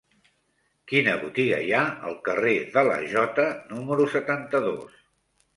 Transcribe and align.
Quina 0.91 1.13
botiga 1.23 1.59
hi 1.65 1.69
ha 1.79 1.83
al 2.11 2.17
carrer 2.29 2.55
de 2.79 2.85
la 2.89 2.97
Jota 3.13 3.47
número 3.77 4.11
setanta-dos? 4.17 4.99